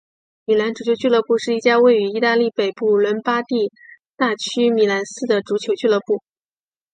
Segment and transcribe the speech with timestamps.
[0.45, 3.71] 米兰足球俱乐部是一家位于义大利北部伦巴第
[4.17, 6.23] 大区米兰市的足球俱乐部。